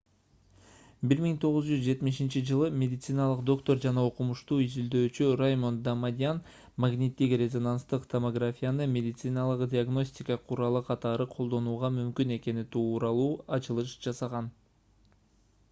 1970-жылы 1.09 2.69
медициналык 2.83 3.41
доктор 3.49 3.81
жана 3.83 4.05
окумушту 4.11 4.55
изилдөөчү 4.63 5.27
раймонд 5.41 5.83
дамадьян 5.87 6.39
магниттик-резонанстык 6.85 8.07
томографияны 8.15 8.89
медициналык 8.95 9.63
диагностика 9.75 10.37
куралы 10.53 10.83
катары 10.89 11.27
колдонууга 11.35 11.91
мүмкүн 11.99 12.33
экени 12.39 12.65
тууралуу 12.77 13.29
ачылыш 13.59 13.95
жасаган 14.07 14.51